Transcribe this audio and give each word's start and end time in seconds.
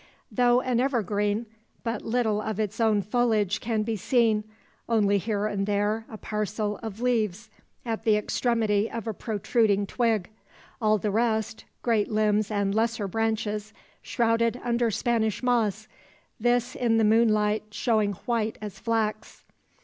Though 0.31 0.61
an 0.61 0.79
evergreen, 0.79 1.45
but 1.83 2.01
little 2.01 2.41
of 2.41 2.59
its 2.59 2.81
own 2.81 3.03
foliage 3.03 3.59
can 3.61 3.83
be 3.83 3.95
seen, 3.95 4.45
only 4.89 5.19
here 5.19 5.45
and 5.45 5.67
there 5.67 6.07
a 6.09 6.17
parcel 6.17 6.79
of 6.81 7.01
leaves 7.01 7.51
at 7.85 8.03
the 8.03 8.15
extremity 8.15 8.89
of 8.89 9.05
a 9.05 9.13
protruding 9.13 9.85
twig; 9.85 10.31
all 10.81 10.97
the 10.97 11.11
rest, 11.11 11.65
great 11.83 12.09
limbs 12.11 12.49
and 12.49 12.73
lesser 12.73 13.07
branches, 13.07 13.73
shrouded 14.01 14.59
under 14.63 14.89
Spanish 14.89 15.43
moss, 15.43 15.87
this 16.39 16.73
in 16.75 16.97
the 16.97 17.03
moonlight 17.03 17.65
showing 17.69 18.13
white 18.13 18.57
as 18.59 18.79
flax. 18.79 19.43